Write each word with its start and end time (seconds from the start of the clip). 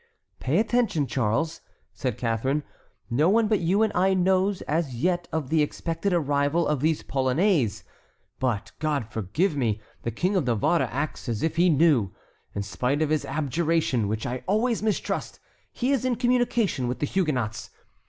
"Pay 0.39 0.57
attention, 0.57 1.05
Charles," 1.05 1.61
said 1.93 2.17
Catharine, 2.17 2.63
"no 3.11 3.29
one 3.29 3.47
but 3.47 3.59
you 3.59 3.83
and 3.83 3.93
I 3.93 4.15
knows 4.15 4.63
as 4.63 4.95
yet 4.95 5.27
of 5.31 5.51
the 5.51 5.61
expected 5.61 6.11
arrival 6.11 6.67
of 6.67 6.79
these 6.79 7.03
Polonais. 7.03 7.83
But, 8.39 8.71
God 8.79 9.05
forgive 9.11 9.55
me, 9.55 9.79
the 10.01 10.09
King 10.09 10.35
of 10.35 10.47
Navarre 10.47 10.89
acts 10.91 11.29
as 11.29 11.43
if 11.43 11.55
he 11.57 11.69
knew. 11.69 12.09
In 12.55 12.63
spite 12.63 13.03
of 13.03 13.11
his 13.11 13.25
abjuration, 13.25 14.07
which 14.07 14.25
I 14.25 14.41
always 14.47 14.81
mistrust, 14.81 15.39
he 15.71 15.91
is 15.91 16.03
in 16.03 16.15
communication 16.15 16.87
with 16.87 16.97
the 16.97 17.05
Huguenots. 17.05 17.69